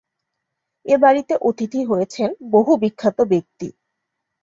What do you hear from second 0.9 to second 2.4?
এ বাড়িতে অতিথি হয়েছেন